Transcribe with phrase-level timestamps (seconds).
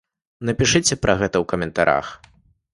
[0.49, 2.13] Напішыце пра гэта ў каментарах!